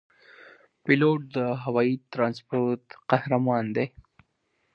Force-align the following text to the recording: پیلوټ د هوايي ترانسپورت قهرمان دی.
پیلوټ 0.83 1.19
د 1.35 1.37
هوايي 1.63 1.95
ترانسپورت 2.13 2.83
قهرمان 3.09 3.65
دی. 3.75 3.85